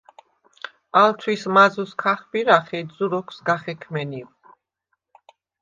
[1.01, 4.29] ალ თვის მაზუს ქახბირახ, ეჯზუ როქვ სგა ხექმენივ.